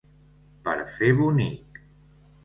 Per 0.67 0.73
fer 0.93 1.09
bonic. 1.19 1.77